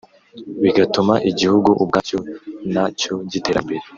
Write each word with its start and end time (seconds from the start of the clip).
bigatuma 0.63 1.13
igihugu 1.29 1.69
ubwacyo 1.83 2.19
na 2.73 2.85
cyo 2.99 3.13
gitera 3.31 3.59
imbere 3.63 3.85